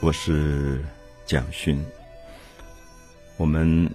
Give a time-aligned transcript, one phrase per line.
[0.00, 0.80] 我是
[1.26, 1.84] 蒋勋。
[3.36, 3.92] 我们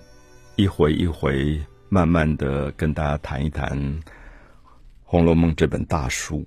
[0.58, 3.80] 一回一回，慢慢的跟大家谈一谈
[5.02, 6.46] 《红楼梦》这本大书。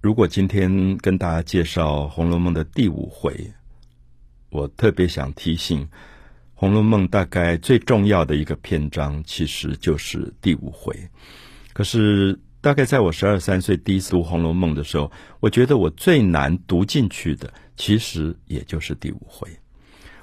[0.00, 3.32] 如果今天跟大家介绍《红楼梦》的第五回，
[4.50, 5.84] 我特别想提醒，
[6.54, 10.92] 《红楼梦》大概最重要的一个篇章，其实就是第五回。
[11.72, 19.48] 可是，大概在我十二三岁第一次读《红楼梦》的时候，我觉得我最难读进去的，其实也就是第五回。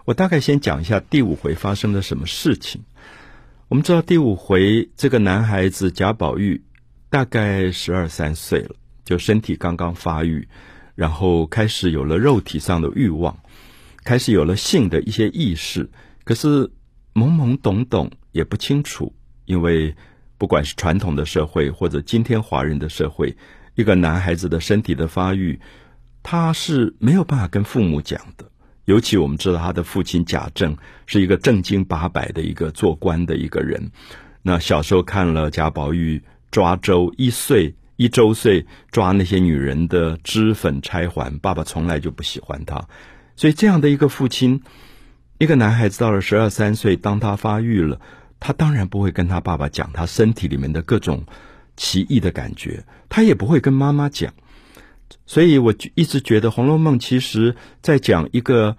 [0.06, 2.84] 我大概先讲一下第五回发生了什么事情。
[3.68, 6.64] 我们知道第五回这个男孩子贾宝玉
[7.10, 8.76] 大概十二三岁了。
[9.06, 10.48] 就身体刚刚发育，
[10.96, 13.38] 然后开始有了肉体上的欲望，
[14.04, 15.88] 开始有了性的一些意识，
[16.24, 16.72] 可是
[17.14, 19.14] 懵懵懂懂也不清楚，
[19.46, 19.96] 因为
[20.38, 23.36] 不管是传统的社会或者今天华人的社会，
[23.76, 25.60] 一个男孩子的身体的发育，
[26.24, 28.46] 他是没有办法跟父母讲的。
[28.86, 33.92] 尤其我们知道他的父亲贾政是一个正经八百的一个做官的一个人，
[34.42, 37.76] 那小时候看了贾宝玉抓周一岁。
[37.98, 42.90] 一周岁抓那些女人的脂粉钗环，爸爸从来就不喜欢他，
[43.38, 44.64] 所以这样的一个父亲，
[45.38, 48.02] 一个男孩子到了十二三岁，当他发育了，
[48.46, 51.26] 他当然不会跟他爸爸讲他身体里面的各种
[51.76, 54.32] 奇异的感觉，他也不会跟妈妈讲，
[55.26, 58.78] 所以我一直觉得《红楼梦》其实在讲一个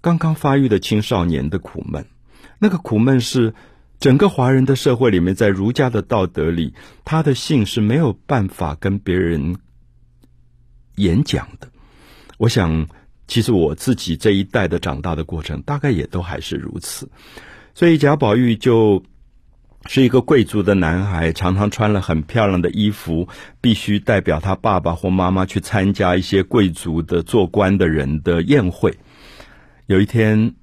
[0.00, 2.06] 刚刚发育的青少年的苦闷，
[2.60, 3.52] 那个苦闷是。
[3.98, 9.56] 整个华人的社会里面，在儒家的道德里，他的性是没有办法跟别人
[10.96, 11.68] 演讲的。
[12.36, 12.88] 我想，
[13.28, 17.08] 其实我自己这一代的长大的过程，大概也都还是如此。
[17.74, 19.02] 所以贾宝玉就
[19.86, 23.28] 是一个贵族的男孩，常常穿了很漂亮的衣服，
[23.60, 28.96] 必须代表他爸爸或妈妈去参加一些贵族的做官的人的宴会。
[29.86, 30.54] 有一天，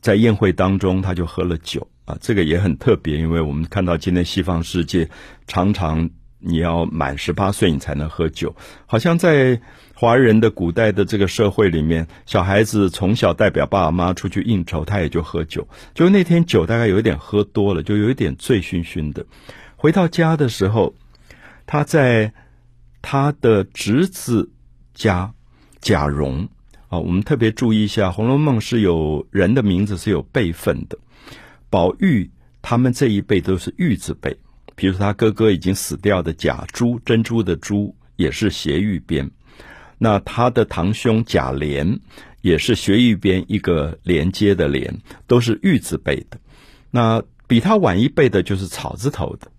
[0.00, 1.88] 在宴会当中，他就喝了酒。
[2.04, 5.10] 啊，这个也很特别，因为我们看到今天西方世界
[5.48, 6.08] 常常
[6.46, 8.54] 你要满十八岁你才能喝酒，
[8.86, 9.60] 好像在
[9.94, 15.66] 华人的古代的这个社会里面，小孩子从小代表爸爸妈妈出去应酬，他也就喝酒。
[15.94, 19.26] 就那天酒大概有一点喝多了，就有一点醉醺醺的。
[19.74, 20.94] 回到家的时候，
[21.66, 22.32] 他在
[23.02, 24.50] 他的侄子
[24.94, 25.32] 家
[25.80, 26.48] 贾蓉
[26.88, 30.98] 啊，我们特别注意一下，《红楼梦》是有人的名字是有辈分的。
[31.70, 32.30] 宝玉
[32.62, 34.36] 他们这一辈都是玉字辈，
[34.76, 39.28] 比如他哥哥已经死掉的贾珠，珍珠的珠也是斜玉边。
[39.98, 41.98] 那他的堂兄贾琏
[42.42, 46.38] 也是斜玉边一个连接的连，都是玉字辈的。
[46.92, 49.50] 那比他晚一辈的就是草字头的，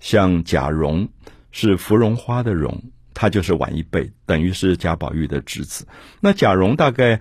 [0.00, 1.08] 像贾蓉
[1.50, 2.82] 是芙蓉花的蓉，
[3.14, 5.86] 他就是晚一辈，等于是贾宝玉的侄子。
[6.20, 7.20] 那贾蓉大概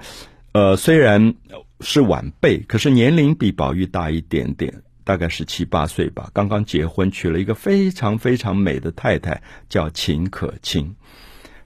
[0.51, 1.35] 呃虽然。
[1.83, 6.31] 是晚辈，可是年龄比宝玉大一点点，大概是七八岁吧。
[6.33, 10.95] 刚刚结婚，娶了一个非常非常美的太太，叫秦可卿。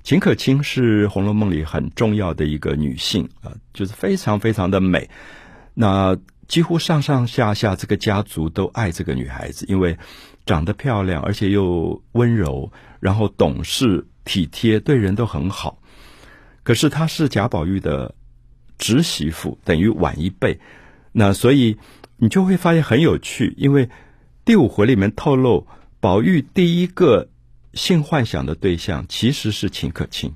[0.01, 5.07] 秦可卿是《红楼梦》里很重要的一个女性啊，就是非常非常的美。
[5.75, 6.17] 那
[6.47, 9.95] 几乎上上下下这个家族都爱这个女孩子，因为
[10.43, 15.77] 长得漂亮，而且又温柔，然后懂事体贴，对人都很好。
[16.63, 18.15] 可是她是贾宝玉的。
[18.77, 20.59] 侄媳妇等于晚一辈，
[21.13, 21.77] 那所以
[22.25, 23.91] 你就会发现很有趣，因为
[24.45, 25.67] 第五回里面透露，
[25.99, 27.29] 宝玉第一个
[27.75, 30.33] 性幻想的对象其实是秦可卿。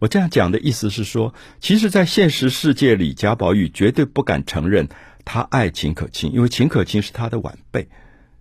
[0.00, 4.88] 我这样讲的意思是说，其实，在现实世界里，贾宝玉绝对不敢承认
[5.24, 7.88] 他爱秦可卿，因为秦可卿是他的晚辈，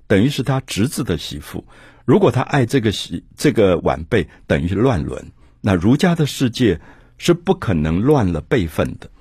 [0.07, 1.67] 等于是他侄子的媳妇。
[2.03, 5.31] 如果他爱这个媳这个晚辈，等于乱伦。
[5.61, 6.81] 那儒家的世界。
[7.23, 9.11] 是不可能乱了辈分的。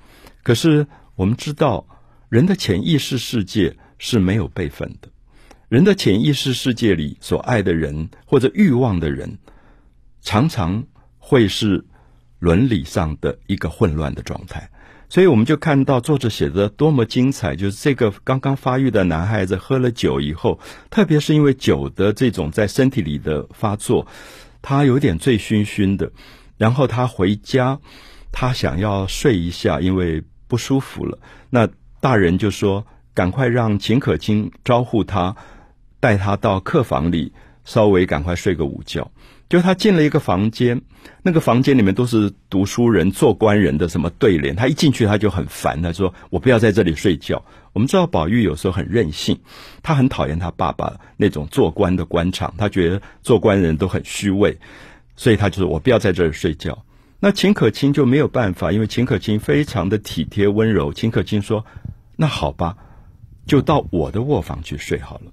[0.42, 0.86] 可是
[1.16, 1.86] 我们知道，
[2.30, 5.08] 人的潜意识世界是没有辈分的。
[5.68, 9.36] 人的潜意识世界里所爱的人或者欲望的人，
[10.22, 10.84] 常常
[11.18, 11.84] 会是
[12.38, 14.70] 伦理上的一个混乱的状态。
[15.08, 24.06] 所以我们就看到作者写的多么精彩，就是这个刚刚发育的男孩子喝了酒以后，特别是因为酒的这种在身体里的发作，
[24.62, 26.12] 他有点醉醺醺的。
[26.56, 27.80] 然后他回家，
[28.30, 31.18] 他想要睡一下，因为不舒服了。
[31.48, 31.68] 那
[32.00, 35.36] 大人就说：“赶快让秦可卿招呼他，
[36.00, 37.32] 带他到客房里，
[37.64, 39.10] 稍微赶快睡个午觉。”
[39.50, 40.80] 就他进了一个房间，
[41.24, 44.54] 那个房间里面都是读书人、做官人的什么对联。
[44.54, 47.44] 他一进去他就很烦，他说：“我不要在这里睡觉。”
[47.74, 49.36] 我们知道宝玉有时候很任性，
[49.82, 54.56] 他很讨厌他爸爸那种做官的官场，他觉得做官人都很虚伪。
[55.16, 56.84] 所以他就说：“我不要在这儿睡觉。”
[57.18, 60.92] 那秦可卿就没有办法，因为秦可卿非常的体贴温柔。
[60.92, 61.66] 秦可卿说
[62.20, 62.76] ：“那好吧，
[63.46, 65.32] 就到我的卧房去睡好了。”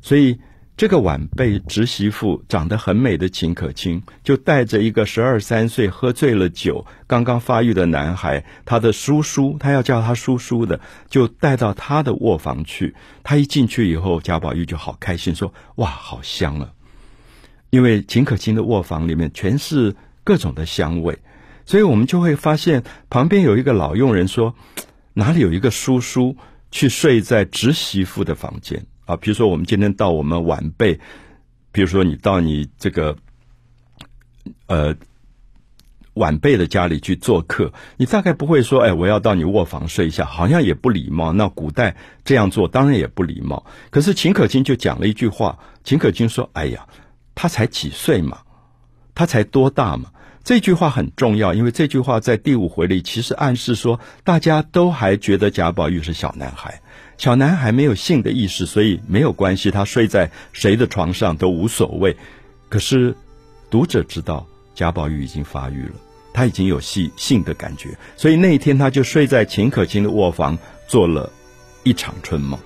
[0.00, 0.38] 所以。
[0.74, 10.80] 这个晚辈侄媳妇长得很美的秦可卿，就带着一个十二三岁喝醉了酒、刚刚发育的男孩，他的叔叔，他要叫他叔叔的，
[11.10, 12.96] 就带到他的卧房去。
[13.22, 16.72] 他一进去以后，贾宝玉就好开心，说：“哇，好香啊！”
[17.68, 19.94] 因为秦可卿的卧房里面全是
[20.24, 21.18] 各种的香味，
[21.66, 24.54] 所以我们就会发现旁边有一个老佣人说
[25.14, 26.36] ：“哪里有一个叔叔
[26.70, 30.98] 去睡在侄媳妇的房间？”啊，比如说我们今天到我们晚辈，
[31.72, 33.16] 比如说你到你这个
[34.66, 34.94] 呃
[36.14, 41.32] 晚辈的家里去做客，你大概不会说，哎，我要到你卧房睡一下，好像也不礼貌。
[41.32, 43.66] 那古代这样做当然也不礼貌。
[43.90, 46.86] 可是秦可卿就讲了一句话，秦可卿说：“哎呀，
[47.34, 48.38] 他才几岁嘛，
[49.14, 50.10] 他才多大嘛。”
[50.44, 56.80] 这句话很重要，因为这句话在第五回里其实暗示说，大家都还觉得贾宝玉是小男孩。
[57.16, 62.16] 小男孩没有性的意识，所以没有关系，他睡在谁的床上都无所谓。
[62.68, 63.14] 可是
[63.70, 64.44] 读者知道
[64.74, 65.94] 贾宝玉已经发育了，
[66.32, 70.58] 他已经有性性的感觉，所以那一天他就睡在秦可卿的卧房，
[70.88, 71.30] 做了
[71.84, 72.58] 一场春梦。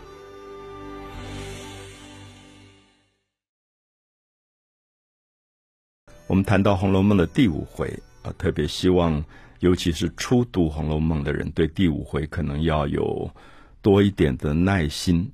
[6.26, 7.88] 我们谈到《红楼梦》的第五回
[8.22, 9.24] 啊，特别希望，
[9.60, 13.30] 尤其是初读《红楼梦》的人，对第五回可能要有。
[13.80, 15.30] 多一点的耐心，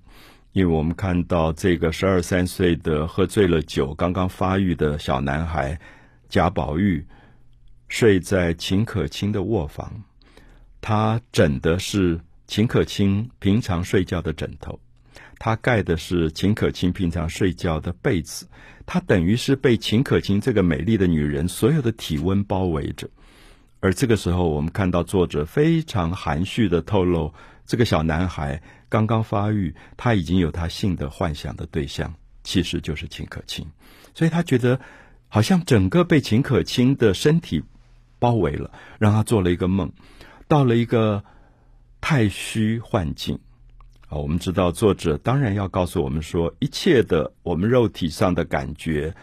[0.52, 5.80] 因为我们看到这个十二三岁的喝醉了酒、刚刚发育的小男孩
[6.28, 7.02] 贾宝玉
[7.88, 9.90] 睡在秦可卿的卧房，
[10.82, 14.78] 他枕的是秦可卿平常睡觉的枕头，
[15.44, 18.46] 他盖的是秦可卿平常睡觉的被子，
[18.86, 23.10] 他等于是被秦可卿这个美丽的女人所有的体温包围着，
[23.80, 27.34] 而这个时候，我们看到作者非常含蓄的透露。
[27.66, 33.66] 这个小男孩刚刚发育，他已经有他性的幻想的对象，其实就是秦可卿，
[34.14, 34.78] 所以他觉得
[35.26, 37.60] 好像整个被秦可卿的身体
[38.20, 39.90] 包围了，让他做了一个梦，
[40.46, 41.24] 到了一个
[42.00, 43.40] 太虚幻境
[44.12, 44.16] 啊。
[44.16, 49.14] 我们知道作者当然要告诉我们说，一切的我们肉体上的感觉，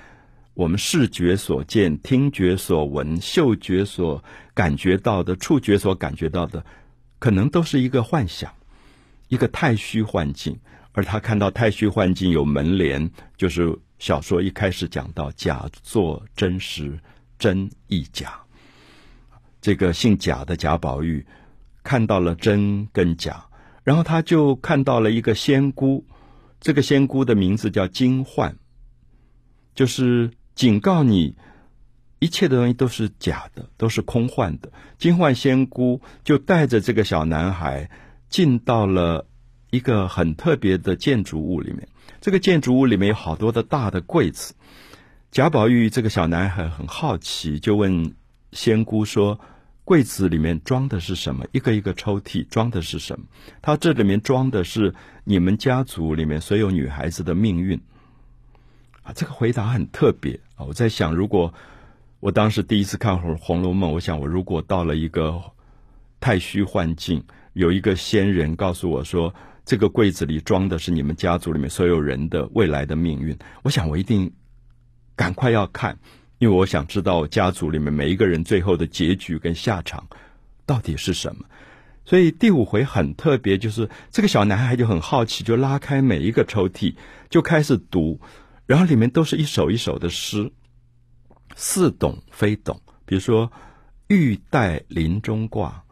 [0.55, 4.21] 我们视觉所见、听觉所闻、嗅觉所
[4.55, 6.65] 感觉到的、触觉所感觉到的。
[7.19, 8.51] 可能都是一个幻想，
[9.27, 10.57] 一个太虚幻境，
[10.93, 16.97] 而他看到太虚幻境有门帘，就是小说一开始讲到假作真实，
[17.37, 18.39] 真亦假。
[19.61, 21.25] 这个姓贾的贾宝玉
[21.83, 23.45] 看到了真跟假，
[23.89, 26.05] 然后他就看到了一个仙姑，
[26.61, 28.55] 这个仙姑的名字叫金焕，
[29.73, 31.35] 就是警告你。
[32.19, 34.71] 一切的东西都是假的，都是空幻的。
[34.99, 37.89] 金幻仙姑就带着这个小男孩
[38.29, 39.25] 进到了
[39.71, 41.87] 一个很特别的建筑物里面。
[42.21, 44.53] 这个建筑物里面有好多的大的柜子。
[45.31, 48.13] 贾宝玉这个小男孩很好奇，就问
[48.51, 49.39] 仙姑说
[49.89, 51.47] ：“柜子里面装的是什么？
[51.51, 53.25] 一个一个抽屉装的是什么？”
[53.59, 54.93] 他这里面装的是
[55.23, 57.81] 你们家族里面所有女孩子的命运。
[59.01, 60.63] 啊，这个回答很特别啊！
[60.67, 61.51] 我在想，如果
[62.19, 65.41] 我当时第一次看《红红楼梦》，我想，我如果到了一个
[66.19, 69.33] 太虚幻境，有一个仙人告诉我说，
[69.65, 74.31] 这个柜子里装的是你们家族里面所有人的未来的命运，我想我一定
[75.15, 75.97] 赶快要看，
[76.39, 80.07] 因为我想知道家族里面每一个人最后的结局跟下场
[80.65, 81.45] 到底是什么。
[82.05, 86.95] 所以第五回很特别，就是这个小男孩就很好奇，就拉开每一个抽屉，
[87.29, 88.19] 就开始读，
[88.65, 90.51] 然后里面都是一首一首的诗。
[91.55, 93.51] 似懂非懂，比如说
[94.07, 95.83] 玉带林中挂，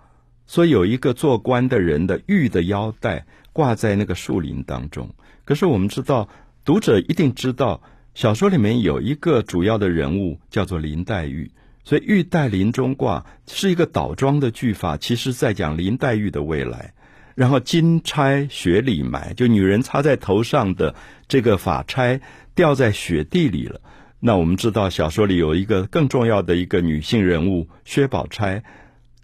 [0.48, 5.14] 说有一个做官的人的玉的腰带挂在那个树林当中。
[5.44, 6.30] 可是我们知道，
[6.64, 7.82] 读者一定知道，
[8.18, 11.52] 小说里面有一个主要的人物叫做林黛玉，
[11.84, 16.96] 所以玉带林中挂是一个倒装的句法，其实在讲林黛玉的未来。
[17.36, 20.96] 然后金钗雪里埋，就女人插在头上的
[21.28, 22.20] 这个发钗
[22.56, 23.82] 掉在雪地里了。
[24.20, 28.64] 那我们知道，小说里有一个更重要的一个女性人物薛宝钗，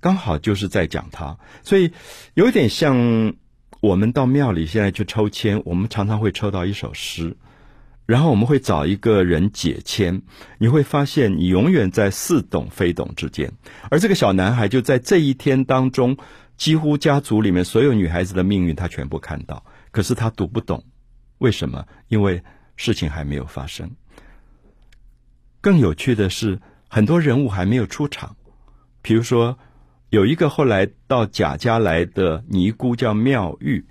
[0.01, 1.91] 刚好就是在讲她，所以
[2.35, 3.33] 有点像
[3.81, 7.35] 我们到庙里现在去抽签，我们常常会抽到一首诗，
[8.05, 10.22] 然后我们会找一个人解签，
[10.57, 13.51] 你会发现你永远在似懂非懂之间，
[13.89, 16.17] 而这个小男孩就在这一天当中，
[16.57, 20.83] 几乎家族里面所有女孩子的命运他全部看到，可是他读不懂，
[21.38, 21.86] 为什么？
[22.10, 22.43] 因为
[22.75, 23.89] 事情还没有发生。
[25.62, 28.36] 更有趣的是，很多人物还没有出场，
[29.01, 29.57] 比如说，
[30.10, 33.86] 有一个后来到贾家来的尼姑叫妙玉，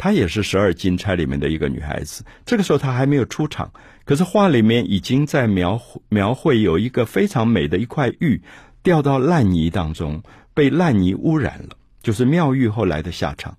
[0.00, 2.24] 她也是十二金钗里面的一个女孩子。
[2.46, 3.70] 这个时候她还没有出场，
[4.06, 5.78] 可是画里面已经在描
[6.08, 8.40] 描绘有一个非常美的一块玉
[8.82, 10.22] 掉到烂泥当中，
[10.54, 13.58] 被烂泥污染了，就是妙玉后来的下场。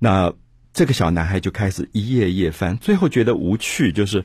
[0.00, 0.32] 那
[0.72, 4.24] 这个小男孩就开始一页页翻，最后觉得无趣，就是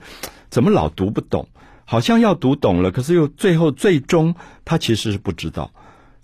[0.50, 1.48] 怎么老读不懂。
[1.88, 4.34] 好像要读懂了，可是又最后最终
[4.66, 5.72] 他其实是不知道，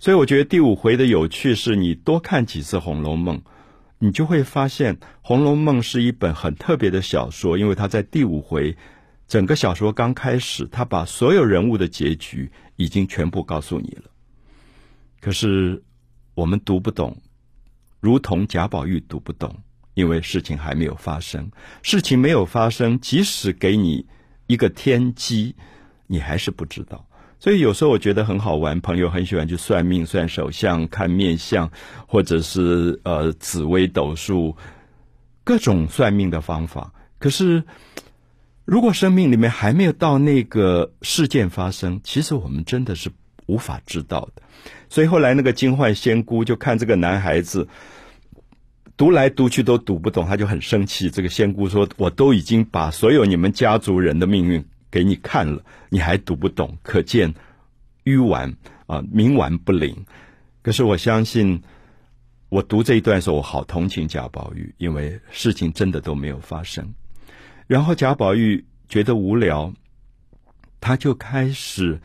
[0.00, 3.38] 所以我觉得第五回的有趣是你多看几次《红楼梦》，
[4.04, 8.76] 你就会发现《红楼梦》是一本很特别的小说，因为他在第五回
[9.28, 14.10] 整个小说刚开始，他把所有人物的结局已经全部告诉你了。
[15.20, 15.80] 可是
[16.34, 17.16] 我们读不懂，
[18.00, 19.56] 如同贾宝玉读不懂，
[19.94, 21.48] 因为事情还没有发生，
[21.84, 24.04] 事情没有发生，即使给你。
[24.48, 25.54] 一个天机，
[26.08, 27.06] 你还是不知道，
[27.42, 28.80] 所以有时候我觉得很好玩。
[28.80, 31.68] 朋友很喜欢去算命、算手相、看面相，
[32.06, 34.56] 或者是呃紫微斗数，
[35.42, 36.92] 各种算命的方法。
[37.18, 37.64] 可是，
[38.64, 43.10] 如果生命里面还没有到那个事件发生，其实我们真的是
[43.46, 44.42] 无法知道的。
[44.88, 47.66] 所以后来那个金焕仙姑就看这个男孩子。
[48.94, 51.10] 读来读去都读不懂，他就很生气。
[51.10, 57.34] 这个仙姑说：“我都已经把所有你们家族人的命运给你看了，你还读不懂，可见
[58.04, 58.54] 愚顽
[58.86, 60.04] 啊，冥顽不灵。”
[60.62, 61.62] 可是我相信，
[62.48, 66.94] 我读这一段的时候，我好同情贾宝玉，因为事情真的都没有发生。
[67.66, 69.72] 然后贾宝玉觉得无聊，
[70.80, 72.00] 他就开始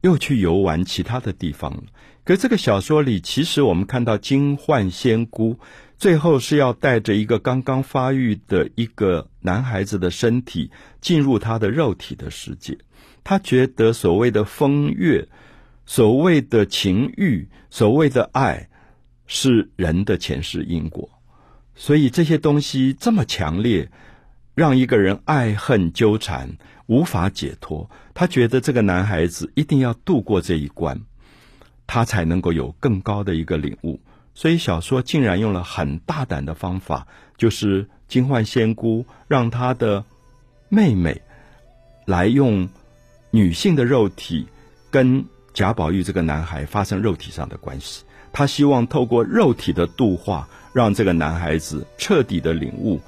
[0.00, 1.82] 又去游玩其他的地方了。
[2.24, 5.58] 可这个小说里，其实我们看到金幻仙姑。
[6.02, 10.68] 最后是要带着一个刚刚发育的一个男孩子的身体
[11.00, 12.76] 进入他的肉体的世界。
[13.22, 15.28] 他觉得所谓的风月、
[15.86, 18.68] 所谓的情欲、所谓的爱，
[19.28, 21.08] 是人的前世因果。
[21.76, 23.88] 所以这些东西这么强烈，
[24.56, 26.50] 让一个人爱恨纠缠，
[26.86, 27.88] 无法解脱。
[28.12, 31.00] 他觉得这个男孩子一定要度过这一关，
[31.86, 34.00] 他才能够有更高的一个领悟。
[34.34, 40.04] 所以小说竟然用了很大胆的方法，就是金焕仙姑让她的
[40.68, 41.20] 妹妹
[42.06, 42.68] 来用
[43.30, 44.46] 女性的肉体
[44.90, 48.04] 跟贾宝玉这个男孩发生肉体上的关系。
[48.34, 52.98] 他希望透过肉体的度化，让这个男孩子彻底的领悟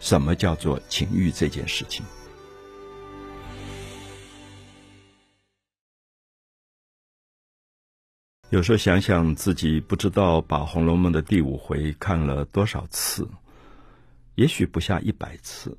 [0.00, 2.04] 什么叫做情欲这件事情。
[8.50, 13.28] 有时候想想自己，不知道把《红楼梦》的第五回看了多少次，
[14.36, 15.76] 也许不下一百次。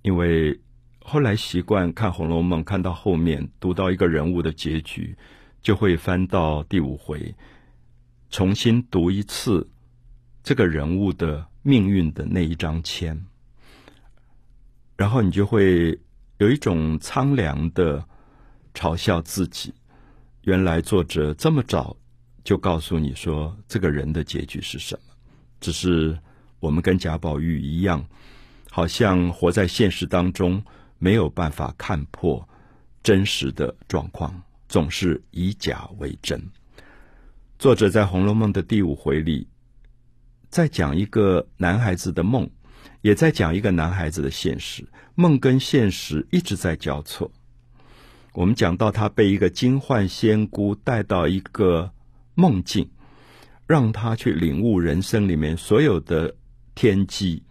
[0.00, 0.58] 因为
[1.00, 5.14] 后来习惯看《红楼梦》，看到后面读到一个人物的结局，
[5.60, 7.34] 就会翻到第五回，
[8.30, 9.68] 重新读一次
[10.42, 13.22] 这个人物的命运的那一张签，
[14.96, 16.00] 然后你就会
[16.38, 18.02] 有一种苍凉的
[18.72, 19.74] 嘲笑自己。
[20.42, 21.96] 原来作者这么早
[22.42, 25.14] 就告诉你说，这个人的结局是什么？
[25.60, 26.18] 只是
[26.60, 28.02] 我们跟贾宝玉一样，
[28.70, 30.62] 好像活在现实当中，
[30.98, 32.48] 没有办法看破
[33.02, 36.40] 真实的状况，总是以假为真。
[37.58, 39.46] 作者在《红楼梦》的第五回里，
[40.48, 42.48] 在讲一个男孩子的梦，
[43.02, 44.86] 也在讲一个男孩子的现实。
[45.14, 47.30] 梦跟现实一直在交错。
[48.32, 51.90] 我们讲到他被一个金幻仙姑带到一个
[52.34, 52.88] 梦境，
[53.66, 56.34] 让他去领悟人生里面所有的
[56.74, 57.42] 天机。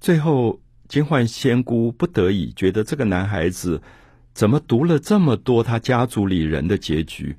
[0.00, 3.80] 最后，金幻仙姑不得已觉得这个男孩子
[4.34, 7.34] 怎么读了这么多他家族里人的结局，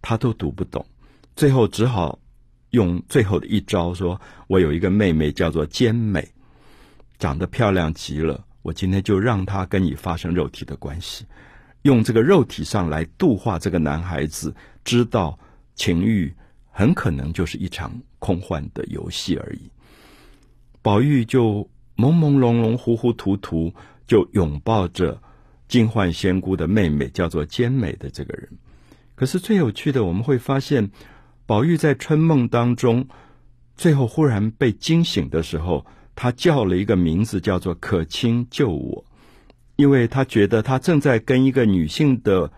[0.00, 0.86] 他都读不懂。
[1.36, 2.18] 最后只好
[2.70, 6.26] 用最后的一招，说我有一个妹妹叫做坚美，
[7.18, 11.26] 长得漂亮极了，我今天就让她跟你发生肉体的关系。
[11.82, 14.54] 用这个肉体上来度化这个男孩子，
[14.84, 15.38] 知道
[15.74, 16.32] 情欲
[16.70, 19.70] 很可能就是一场空幻的游戏而已。
[20.82, 23.72] 宝玉就朦朦胧胧、糊糊涂涂，
[24.06, 25.20] 就拥抱着
[25.66, 28.48] 金幻仙姑的妹妹，叫做坚美的这个人。
[29.14, 30.90] 可是最有趣的，我们会发现，
[31.46, 33.06] 宝玉在春梦当中，
[33.76, 39.04] 最后忽然被惊醒的时候，他叫了一个名字，叫做可卿救我。
[39.78, 42.50] 因为他觉得他正在跟一个女性的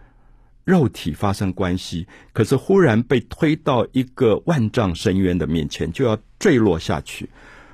[0.65, 7.29] 肉体发生关系，可是忽然被推到一个万丈深渊的面前，就要坠落下去。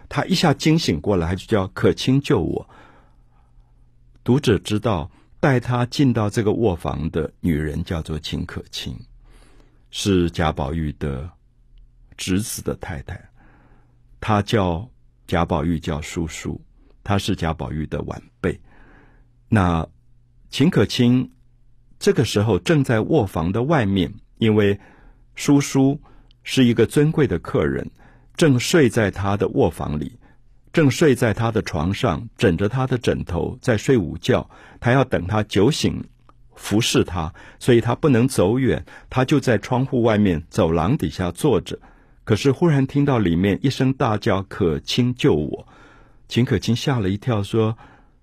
[0.08, 2.68] 他一下惊醒过来，就叫可卿救我。
[4.24, 8.96] 读者知道，带他进到这个卧房的女人叫做秦可卿。
[9.92, 11.30] 是贾宝玉的
[12.16, 13.30] 侄子的太太，
[14.20, 14.90] 他叫
[15.28, 16.60] 贾宝玉叫叔叔，
[17.04, 18.26] 他是贾宝玉的晚辈。
[19.48, 19.86] 那
[20.50, 21.30] 秦可卿
[21.98, 24.78] 这个时候正在卧房的外面，因为
[25.34, 26.00] 叔叔
[26.42, 27.90] 是一个尊贵的客人，
[28.36, 30.18] 正睡在他的卧房里，
[30.72, 34.48] 正睡在他的床上，枕着他的枕头在睡午觉。
[34.80, 36.04] 他要等他酒醒，
[36.54, 41.78] 服侍他，所以他不能走远，他就在窗户外面走廊底下坐着。
[42.24, 45.68] 可是忽然听到里面一声大叫：“可卿救我！”
[46.28, 47.78] 秦可卿吓了一跳，说：“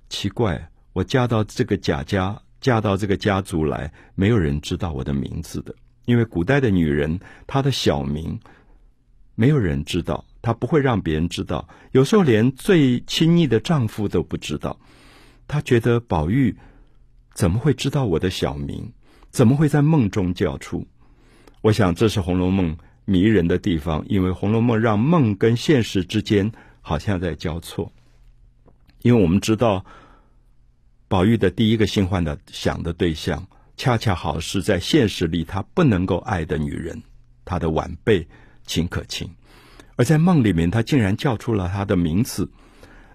[0.10, 8.40] 奇怪。”我嫁到这个贾家，嫁到这个家族来，没有人知道我的名字的，因为古代的女人，她的小名
[9.34, 14.80] 没有人知道，她不会让别人知道，有时候连最亲昵的丈夫都不知道。
[15.48, 16.56] 她觉得宝玉
[17.34, 18.94] 怎么会知道我的小名？
[19.32, 20.88] 怎么会在梦中叫出？
[21.62, 27.92] 我想这是《红楼梦》迷人的地方，因为《红楼梦》让梦跟现实之间好像在交错，
[29.02, 29.84] 因为我们知道。
[31.14, 33.46] 宝玉的第一个新欢的想的对象，
[33.78, 37.04] 恰恰好是在现实里他不能够爱的女人，
[37.46, 38.28] 他的晚辈
[38.66, 39.30] 秦可卿，
[39.96, 42.50] 而在梦里面，他竟然叫出了他的名字。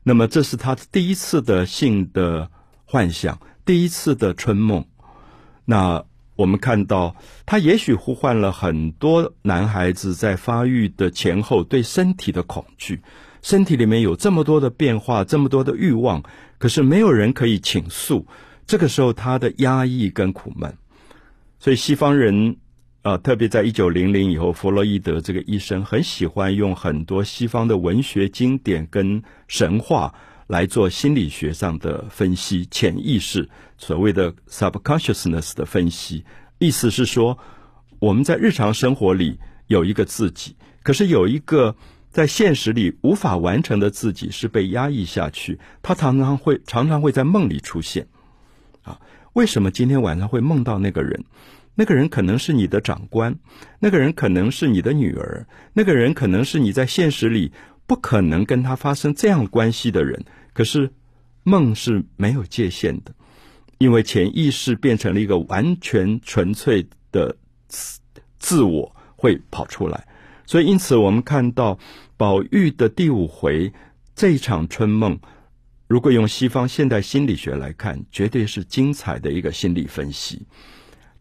[0.05, 2.49] 那么，这是他第一次的性的
[2.85, 4.85] 幻想，第一次的春梦。
[5.65, 6.05] 那
[6.37, 13.03] 我们看到，他也许呼唤了很多男孩子在发育的前后对身体的恐惧。
[13.43, 16.23] 身体里面有这么多的变化，这么多的欲望，
[16.59, 18.27] 可是没有人可以倾诉。
[18.67, 20.77] 这个时候，他的压抑跟苦闷，
[21.59, 22.57] 所以西方人
[23.03, 30.13] 啊，特别在一九零零以后，弗洛伊德这个医生很喜欢用很多西方的文学经典跟神话
[30.49, 36.25] 来做心理学上的分析，潜意识所谓的 subconsciousness 的分析。
[36.59, 37.39] 意思是说，
[38.01, 41.75] 我们在日常生活里有一个自己，可是有一个。
[42.11, 48.07] 在现实里无法完成的自己是被压抑下去，他常常会常常会在梦里出现，
[48.83, 48.99] 啊，
[49.35, 51.25] 为什么今天晚上会梦到那个人？
[51.75, 53.33] 那个人可能是你的长官，
[53.79, 57.53] 那个人可能是你的女儿，那个人可能是你在现实里
[57.87, 60.21] 不可能跟他发生这样关系的人。
[60.53, 60.91] 可是
[61.45, 63.15] 梦是没有界限的，
[63.79, 67.37] 因为潜意识变成了一个完全纯粹的
[67.69, 68.01] 自
[68.41, 70.08] 自我会跑出来。
[70.49, 71.79] 所以，因此，我们看到
[72.17, 73.71] 宝玉的第五回
[74.15, 75.19] 这一场春梦，
[75.87, 80.47] 如果用西方现代心理学来看，绝对是精彩的一个心理分析。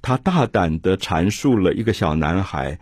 [0.02, 2.80] 他大胆的阐述了一个小男孩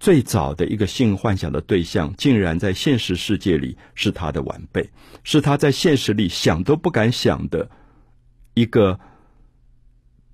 [0.00, 4.90] 最早的一个性幻想的对象，竟然在现实世界里是他的晚辈，
[5.22, 7.70] 是他在现实里想都不敢想的
[8.54, 8.98] 一个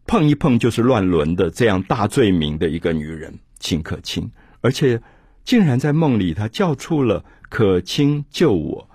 [0.07, 5.03] 碰一碰就是乱伦的这样大罪名的一个女人秦可卿，而且。
[5.45, 8.89] 竟然在梦里，他叫出了“可卿救我”。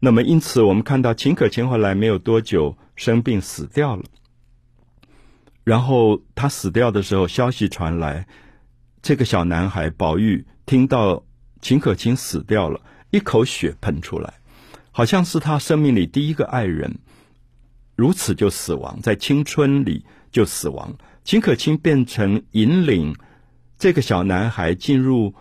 [0.00, 4.02] 那么，因此我们看到秦可卿后来没有多久生病死掉了。
[5.64, 8.26] 然后他死掉的时候，消息传来，
[9.00, 11.24] 这个小男孩宝玉听到
[11.60, 12.80] 秦可卿死掉了，
[13.10, 14.34] 一口血喷出来，
[14.90, 16.98] 好像是他生命里第一个爱人，
[17.94, 20.94] 如此就死亡，在青春里就死亡。
[21.24, 23.14] 秦可卿变成引领。
[23.78, 25.34] 这个小男孩进入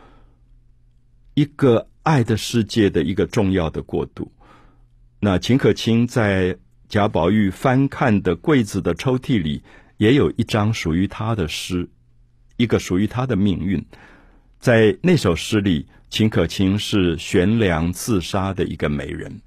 [1.33, 4.31] 一个爱的世界的一个重要的过渡。
[5.19, 9.63] 那秦可卿在贾宝玉翻看的柜子的抽屉里，
[9.97, 11.89] 也有一张属于他的诗，
[12.57, 13.83] 一个属于他的命运。
[14.59, 19.41] 在那首诗里，秦可卿是悬梁自杀的一个美人，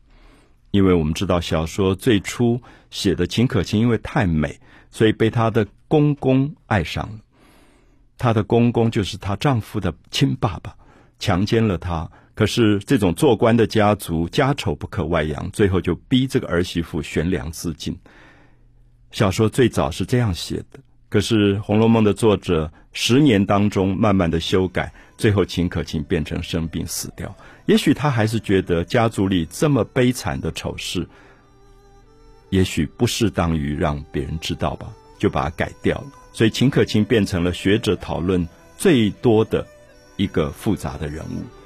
[0.71, 4.59] 因为我们知道小说最初写的秦可卿因为太美，
[4.91, 7.19] 所以被她的公公爱上了。
[8.19, 10.75] 她的公公就是她丈夫的亲爸爸，
[11.19, 12.11] 强奸了她。
[12.35, 17.99] 可是这种做官的家族家丑不可外扬，最后就逼这个儿媳妇悬梁自尽。
[19.11, 20.79] 小说最早是这样写的，
[21.09, 27.35] 可是《红楼梦》的作者十年当中慢慢的修改，最后秦可卿变成生病死掉。
[27.67, 31.09] 也许他还是觉得家族里这么悲惨的丑事，
[32.51, 36.13] 也许不适当于让别人知道吧，就把它改掉了。
[36.33, 39.67] 所以秦可卿变成了学者讨论最多的
[40.17, 41.58] 一个复杂的人物。